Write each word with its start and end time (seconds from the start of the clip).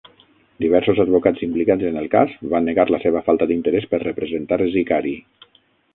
Diversos 0.63 1.01
advocats 1.03 1.43
implicats 1.47 1.89
en 1.91 2.01
el 2.01 2.09
cas, 2.15 2.33
van 2.55 2.67
negar 2.71 2.87
la 2.95 3.03
seva 3.05 3.21
falta 3.29 3.51
d'interès 3.53 3.89
per 3.93 4.01
representar 4.09 4.61
Zicari. 4.77 5.17